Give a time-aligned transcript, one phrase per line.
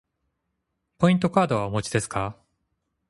[0.97, 2.35] ポイントカードはお持ちですか。